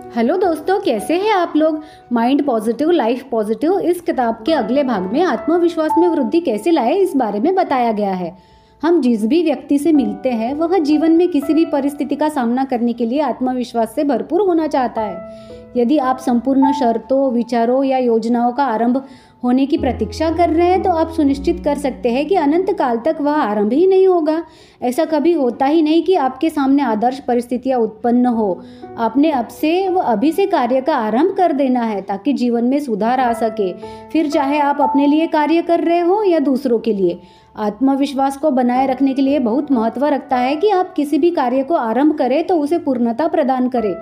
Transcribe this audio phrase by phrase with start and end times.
[0.00, 1.82] Hello दोस्तों, कैसे हैं आप लोग?
[2.12, 6.94] माइंड पॉजिटिव, लाइफ पॉजिटिव, इस किताब के अगले भाग में आत्मविश्वास में वृद्धि कैसे लाए,
[6.94, 8.36] इस बारे में बताया गया है।
[8.82, 12.64] हम जिस भी व्यक्ति से मिलते हैं, वह जीवन में किसी भी परिस्थिति का सामना
[12.64, 17.98] करने के लिए आत्मविश्वास से भरपूर होना चाहता है। यदि आप संपूर्ण शर्तों, विचारों या
[17.98, 19.04] योजनाओं का आरंभ
[19.44, 22.98] होने की प्रतीक्षा कर रहे हैं तो आप सुनिश्चित कर सकते हैं कि अनंत काल
[22.98, 24.42] तक वह आरंभ ही नहीं होगा।
[24.82, 28.60] ऐसा कभी होता ही नहीं कि आपके सामने आदर्श परिस्थितियाँ उत्पन्न हो।
[28.98, 32.78] आपने अब से व अभी से कार्य का आरंभ कर देना है, ताकि जीवन में
[32.78, 33.72] सुधार आ सके।
[34.08, 37.20] फिर चाहे आप अपने लिए कार्य कर रहे हो या दूसरों के लिए
[37.60, 41.62] आत्मविश्वास को बनाए रखने के लिए बहुत महत्व रखता है कि आप किसी भी कार्य
[41.62, 43.94] को आरंभ करें तो उसे पूर्णता प्रदान करें।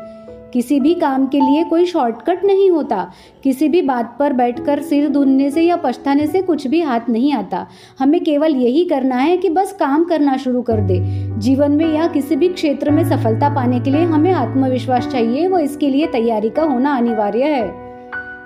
[0.52, 3.12] किसी भी काम के लिए कोई शॉर्टकट नहीं होता।
[3.44, 7.32] किसी भी बात पर बैठकर सिर धुनने से या पछताने से कुछ भी हाथ नहीं
[7.32, 7.66] आता।
[7.98, 11.00] हमें केवल यही करना है कि बस काम करना शुरू कर दे।
[11.38, 15.59] जीवन में या किसी भी क्षेत्र में सफलता पाने के लिए हमें आत्मविश्वास चाहिए। वो
[15.59, 17.88] इसके लिए तैयारी का होना अनिवार्य है।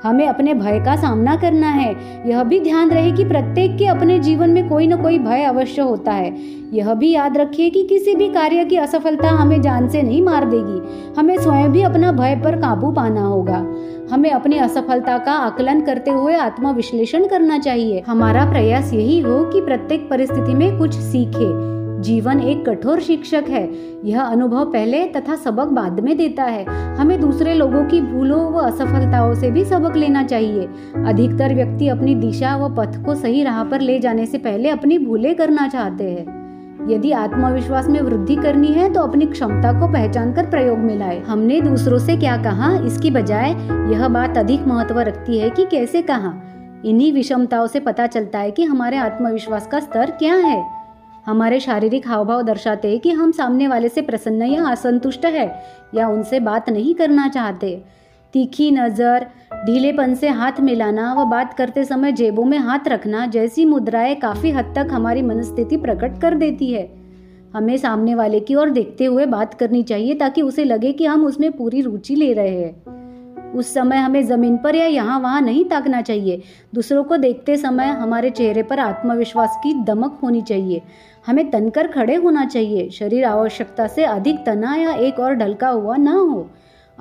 [0.02, 4.18] हमें अपने भय का सामना करना है। यह भी ध्यान रहे कि प्रत्येक के अपने
[4.18, 6.36] जीवन में कोई न कोई भय अवश्य होता है।
[6.72, 10.44] यह भी याद रखिए कि किसी भी कार्य की असफलता हमें जान से नहीं मार
[10.44, 13.66] देगी। हमें स्वयं भी अपना भय पर काबू पाना होगा।
[14.12, 19.60] हमें अपनी असफलता का आकलन करते हुए आत्मविश्लेषण करना चाहिए। हमारा प्रयास यही हो कि
[19.60, 23.68] प्रत्येक परिस्थिति में कुछ सीखे। जीवन एक कठोर शिक्षक है।
[24.04, 26.64] यह अनुभव पहले तथा सबक बाद में देता है।
[26.96, 30.68] हमें दूसरे लोगों की भूलों व असफलताओं से भी सबक लेना चाहिए।
[31.06, 34.98] अधिकतर व्यक्ति अपनी दिशा व पथ को सही राह पर ले जाने से पहले अपनी
[34.98, 36.40] भूलें करना चाहते हैं।
[36.90, 41.20] यदि आत्मविश्वास में वृद्धि करनी है तो अपनी क्षमता को पहचान कर प्रयोग में लाए।
[41.20, 43.50] हमने दूसरों से क्या कहा, इसकी बजाय
[43.92, 46.34] यह बात अधिक महत्व रखती है कि कैसे कहा।
[46.84, 50.81] इन्हीं विषमताओं से पता चलता है कि हमारे आत्मविश्वास का स्तर क्या है।
[51.26, 55.62] हमारे शारीरिक हाव भाव दर्शाते हैं कि हम सामने वाले से प्रसन्न या असंतुष्ट है
[55.94, 57.82] या उनसे बात नहीं करना चाहते।
[58.34, 59.26] तीखी नज़र,
[59.66, 64.50] ढीलेपन से हाथ मिलाना व बात करते समय जेबों में हाथ रखना जैसी मुद्राएँ काफ़ी
[64.50, 66.90] हद तक हमारी मनस्थिति प्रकट कर देती है।
[67.54, 71.26] हमें सामने वाले की ओर देखते हुए बात करनी चाहिए ताकि उसे लगे कि हम
[71.26, 72.91] उसमें पूरी रुचि ले रहे हैं।
[73.54, 76.42] उस समय हमें ज़मीन पर या यहाँ वहाँ नहीं ताकना चाहिए।
[76.74, 80.82] दूसरों को देखते समय हमारे चेहरे पर आत्मविश्वास की दमक होनी चाहिए।
[81.26, 85.96] हमें तनकर खड़े होना चाहिए। शरीर आवश्यकता से अधिक तना या एक और ढलका हुआ
[85.96, 86.48] ना हो।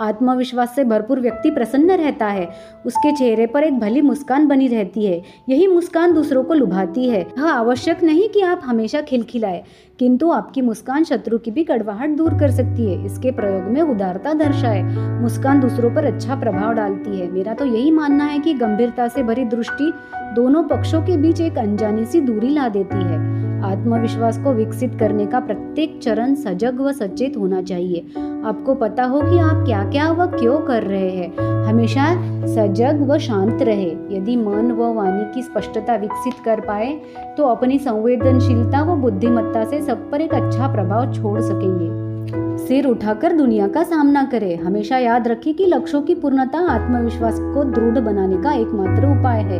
[0.01, 2.47] आत्मविश्वास से भरपूर व्यक्ति प्रसन्न रहता है।
[2.85, 7.22] उसके चेहरे पर एक भली मुस्कान बनी रहती है। यही मुस्कान दूसरों को लुभाती है।
[7.22, 9.63] यह आवश्यक नहीं कि आप हमेशा खिलखिलाए,
[10.00, 14.34] किंतु आपकी मुस्कान शत्रु की भी कड़वाहट दूर कर सकती है। इसके प्रयोग में उदारता
[14.34, 14.81] दर्शाए।
[15.22, 19.23] मुस्कान दूसरों पर अच्छा प्रभाव डालती है। मेरा तो यही मानना है कि गंभीरता से
[19.23, 19.91] भरी दृष्टि
[20.35, 23.31] दोनों पक्षों के बीच एक अनजानी सी दूरी ला देती है।
[23.64, 28.06] आत्मविश्वास को विकसित करने का प्रत्येक चरण सजग व सचेत होना चाहिए।
[28.46, 32.06] आपको पता हो कि आप क्या क्या व क्यों कर रहे हैं। हमेशा
[32.48, 36.92] सजग व शांत रहे। यदि मन व वाणी की स्पष्टता विकसित कर पाए
[37.38, 42.10] तो अपनी संवेदनशीलता व बुद्धिमत्ता से सब पर एक अच्छा प्रभाव छोड़ सकेंगे।
[42.58, 47.64] सिर उठाकर दुनिया का सामना करें। हमेशा याद रखें कि लक्ष्यों की पूर्णता आत्मविश्वास को
[47.64, 49.60] दृढ़ बनाने का एकमात्र उपाय है।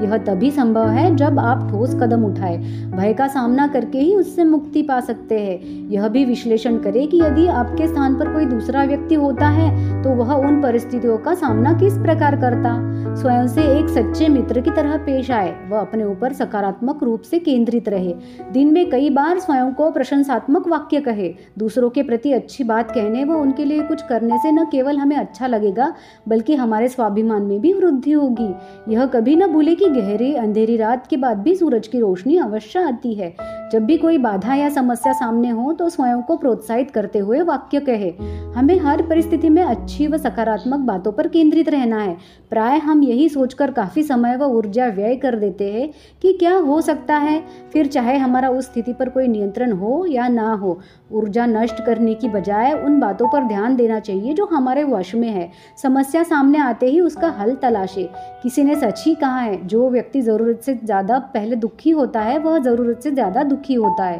[0.00, 2.56] यह तभी संभव है जब आप ठोस कदम उठाए।
[2.90, 7.20] भय का सामना करके ही उससे मुक्ति पा सकते हैं। यह भी विश्लेषण करें कि
[7.22, 11.72] यदि आपके स्थान पर कोई दूसरा व्यक्ति होता है तो वह उन परिस्थितियों का सामना
[11.72, 12.76] किस प्रकार करता?
[13.14, 17.38] स्वयं से एक सच्चे मित्र की तरह पेश आए। वह अपने ऊपर सकारात्मक रूप से
[17.38, 18.14] केंद्रित रहे।
[18.52, 23.24] दिन में कई बार स्वयं को प्रशंसात्मक वाक्य कहे। दूसरों के प्रति अच्छी बात कहने
[23.24, 25.92] व उनके लिए कुछ करने से न केवल हमें अच्छा लगेगा,
[26.28, 28.52] बल्कि हमारे स्वाभिमान में भी वृद्धि होगी।
[28.88, 32.78] यह कभी न भूले कि गहरी अंधेरी रात के बाद भी सूरज की रोशनी अवश्य
[32.78, 37.18] आती है। जब भी कोई बाधा या समस्या सामने हो तो स्वयं को प्रोत्साहित करते
[37.18, 38.10] हुए वाक्य कहे।
[38.54, 42.16] हमें हर परिस्थिति में अच्छी व सकारात्मक बातों पर केंद्रित रहना है।
[42.50, 45.88] प्राय हम यही सोचकर काफ़ी समय व ऊर्जा व्यय कर देते हैं
[46.22, 47.42] कि क्या हो सकता है?
[47.72, 50.78] फिर चाहे हमारा उस स्थिति पर कोई नियंत्रण हो या ना हो,
[51.12, 55.28] ऊर्जा नष्ट करने की बजाय उन बातों पर ध्यान देना चाहिए जो हमारे वश में
[55.28, 55.50] है।
[55.82, 58.08] समस्या सामने आते ही उसका हल तलाशे।
[58.42, 62.38] किसी ने सच ही कहा है, जो व्यक्ति ज़रूरत से ज़्यादा पहले दुखी होता है,
[62.38, 63.42] वह ज़रूरत से ज़्यादा
[63.74, 64.16] होता है।